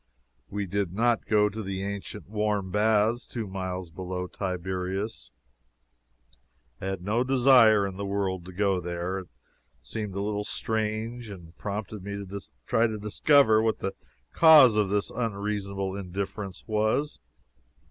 [0.49, 5.29] We did not go to the ancient warm baths two miles below Tiberias.
[6.81, 9.21] I had no desire in the world to go there.
[9.25, 9.29] This
[9.83, 13.93] seemed a little strange, and prompted me to try to discover what the
[14.33, 17.19] cause of this unreasonable indifference was.